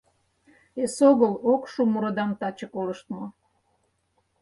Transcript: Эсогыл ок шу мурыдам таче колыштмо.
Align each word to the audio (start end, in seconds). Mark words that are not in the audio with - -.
Эсогыл 0.83 1.33
ок 1.53 1.63
шу 1.71 1.81
мурыдам 1.91 2.31
таче 2.39 2.67
колыштмо. 2.73 3.23